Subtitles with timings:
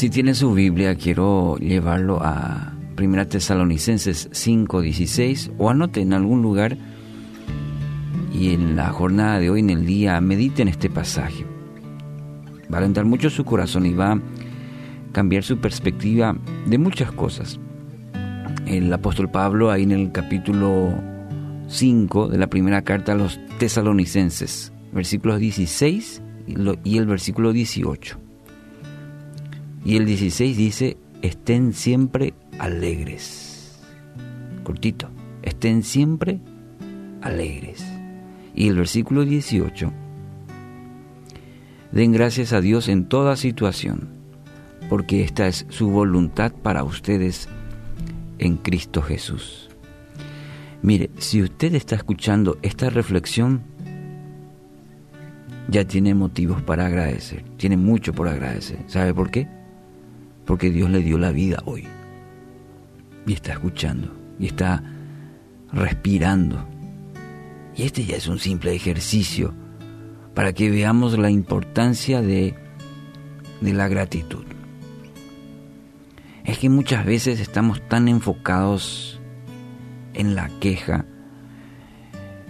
[0.00, 6.78] Si tiene su Biblia, quiero llevarlo a 1 Tesalonicenses 5:16 o anote en algún lugar
[8.32, 11.44] y en la jornada de hoy, en el día, medite en este pasaje.
[12.72, 14.20] Va a alentar mucho su corazón y va a
[15.12, 17.60] cambiar su perspectiva de muchas cosas.
[18.64, 20.94] El apóstol Pablo, ahí en el capítulo
[21.68, 26.22] 5 de la primera carta a los tesalonicenses, versículos 16
[26.84, 28.29] y el versículo 18.
[29.84, 33.80] Y el 16 dice, estén siempre alegres.
[34.62, 35.08] Cortito,
[35.42, 36.40] estén siempre
[37.22, 37.84] alegres.
[38.54, 39.92] Y el versículo 18,
[41.92, 44.08] den gracias a Dios en toda situación,
[44.88, 47.48] porque esta es su voluntad para ustedes
[48.38, 49.70] en Cristo Jesús.
[50.82, 53.62] Mire, si usted está escuchando esta reflexión,
[55.68, 58.78] ya tiene motivos para agradecer, tiene mucho por agradecer.
[58.86, 59.59] ¿Sabe por qué?
[60.50, 61.86] Porque Dios le dio la vida hoy.
[63.24, 64.82] Y está escuchando, y está
[65.72, 66.66] respirando.
[67.76, 69.54] Y este ya es un simple ejercicio
[70.34, 72.56] para que veamos la importancia de,
[73.60, 74.42] de la gratitud.
[76.44, 79.20] Es que muchas veces estamos tan enfocados
[80.14, 81.04] en la queja.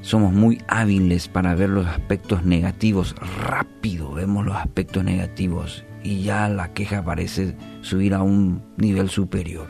[0.00, 3.14] Somos muy hábiles para ver los aspectos negativos.
[3.38, 9.66] Rápido vemos los aspectos negativos y ya la queja parece subir a un nivel superior.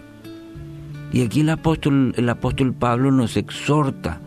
[1.13, 4.21] Y aquí el apóstol, el apóstol Pablo nos exhorta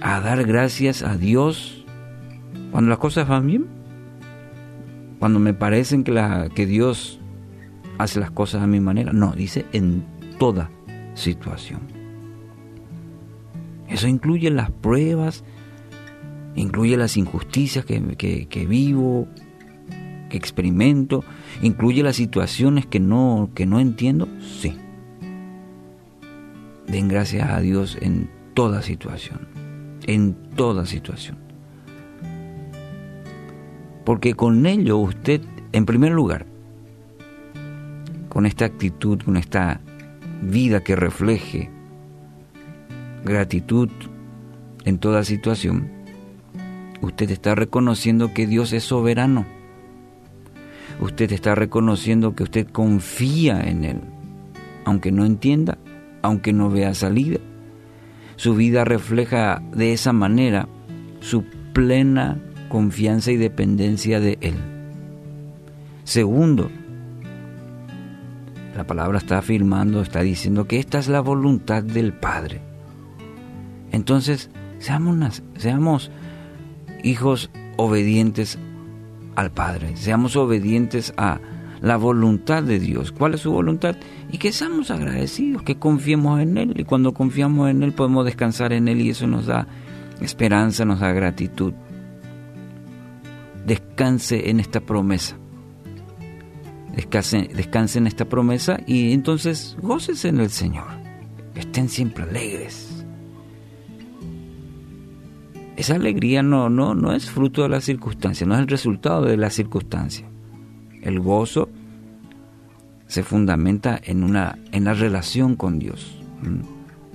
[0.00, 1.84] a dar gracias a Dios
[2.70, 3.66] cuando las cosas van bien.
[5.18, 7.18] Cuando me parecen que, la, que Dios
[7.98, 9.12] hace las cosas a mi manera.
[9.12, 10.04] No, dice en
[10.38, 10.70] toda
[11.14, 11.80] situación.
[13.88, 15.44] Eso incluye las pruebas,
[16.54, 19.28] incluye las injusticias que, vivo,
[20.30, 21.24] experimento,
[21.62, 24.76] incluye las situaciones que no, que no entiendo, sí.
[26.86, 29.40] Den gracias a Dios en toda situación,
[30.06, 31.38] en toda situación.
[34.04, 36.46] Porque con ello usted, en primer lugar,
[38.28, 39.80] con esta actitud, con esta
[40.42, 41.70] vida que refleje
[43.24, 43.90] gratitud
[44.84, 45.90] en toda situación,
[47.02, 49.57] usted está reconociendo que Dios es soberano.
[51.00, 54.00] Usted está reconociendo que usted confía en Él,
[54.84, 55.78] aunque no entienda,
[56.22, 57.38] aunque no vea salida.
[58.36, 60.68] Su vida refleja de esa manera
[61.20, 62.38] su plena
[62.68, 64.56] confianza y dependencia de Él.
[66.04, 66.70] Segundo,
[68.76, 72.60] la palabra está afirmando, está diciendo que esta es la voluntad del Padre.
[73.92, 76.10] Entonces, seamos, seamos
[77.02, 78.58] hijos obedientes
[79.38, 81.38] al Padre, seamos obedientes a
[81.80, 83.12] la voluntad de Dios.
[83.12, 83.94] ¿Cuál es su voluntad?
[84.32, 86.74] Y que seamos agradecidos, que confiemos en Él.
[86.76, 89.68] Y cuando confiamos en Él podemos descansar en Él y eso nos da
[90.20, 91.72] esperanza, nos da gratitud.
[93.64, 95.36] Descanse en esta promesa.
[96.96, 100.88] Descanse, descanse en esta promesa y entonces gócese en el Señor.
[101.54, 102.97] Estén siempre alegres
[105.78, 109.36] esa alegría no, no, no es fruto de la circunstancia, no es el resultado de
[109.36, 110.26] la circunstancia.
[111.02, 111.68] El gozo
[113.06, 116.18] se fundamenta en, una, en la relación con Dios,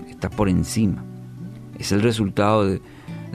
[0.10, 1.04] está por encima.
[1.78, 2.82] Es el resultado de,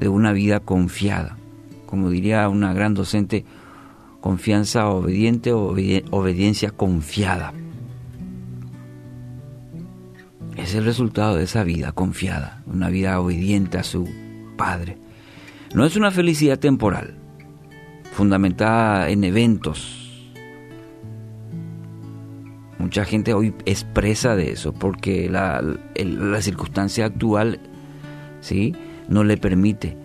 [0.09, 1.37] una vida confiada.
[1.85, 3.45] Como diría una gran docente,
[4.23, 5.75] confianza obediente o
[6.11, 7.53] obediencia confiada.
[10.57, 14.09] Es el resultado de esa vida confiada, una vida obediente a su
[14.57, 14.97] Padre.
[15.75, 17.15] No es una felicidad temporal,
[18.13, 20.33] fundamentada en eventos.
[22.79, 25.63] Mucha gente hoy expresa de eso porque la,
[26.41, 27.61] circunstancia actual
[28.41, 28.75] ¿sí?
[29.09, 29.97] no le permite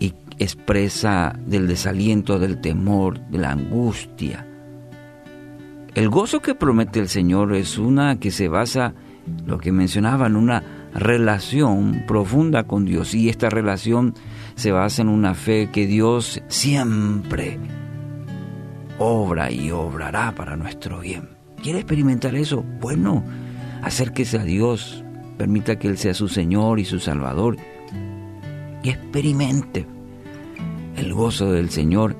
[0.00, 4.46] y expresa del desaliento, del temor, de la angustia.
[5.94, 8.94] El gozo que promete el Señor es una que se basa,
[9.46, 14.14] lo que mencionaba, en una relación profunda con Dios y esta relación
[14.54, 17.58] se basa en una fe que Dios siempre
[18.98, 21.30] obra y obrará para nuestro bien.
[21.62, 22.64] ¿Quiere experimentar eso?
[22.80, 23.24] Bueno,
[23.82, 25.04] acérquese a Dios,
[25.38, 27.56] permita que Él sea su Señor y su Salvador
[28.82, 29.86] y experimente
[30.96, 32.16] el gozo del Señor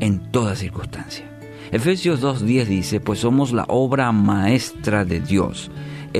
[0.00, 1.24] en toda circunstancia.
[1.70, 5.70] Efesios 2.10 dice, pues somos la obra maestra de Dios.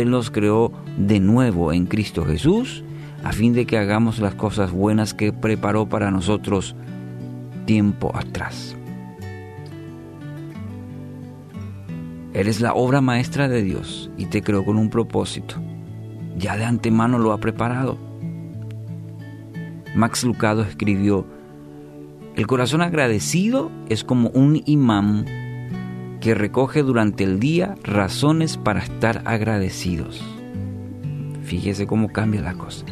[0.01, 2.85] Él nos creó de nuevo en Cristo Jesús
[3.25, 6.77] a fin de que hagamos las cosas buenas que preparó para nosotros
[7.67, 8.77] tiempo atrás.
[12.33, 15.57] Eres la obra maestra de Dios y te creó con un propósito.
[16.37, 17.99] Ya de antemano lo ha preparado.
[19.97, 21.27] Max Lucado escribió,
[22.37, 25.25] el corazón agradecido es como un imán
[26.21, 30.23] que recoge durante el día razones para estar agradecidos.
[31.45, 32.85] Fíjese cómo cambia la cosa.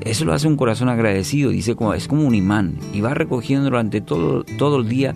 [0.00, 4.00] Eso lo hace un corazón agradecido, dice es como un imán y va recogiendo durante
[4.00, 5.14] todo, todo el día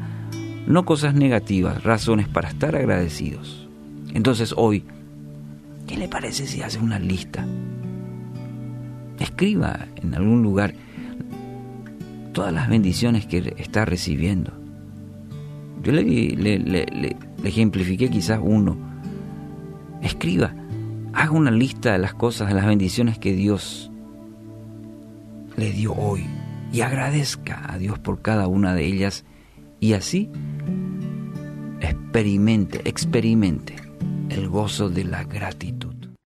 [0.67, 3.69] no cosas negativas, razones para estar agradecidos.
[4.15, 4.85] Entonces hoy,
[5.87, 7.47] ¿qué le parece si hace una lista?
[9.19, 10.75] Escriba en algún lugar
[12.33, 14.66] todas las bendiciones que está recibiendo.
[15.87, 18.77] Yo le, ejemplifiqué quizás uno.
[20.03, 20.53] Escriba,
[21.13, 23.93] haga una lista de las cosas, de las bendiciones que Dios
[25.57, 26.27] le dio hoy
[26.73, 29.25] y agradezca a Dios por cada una de ellas
[29.79, 30.29] y así
[31.81, 33.77] experimente, experimente
[34.31, 35.86] el gozo de la gratitud.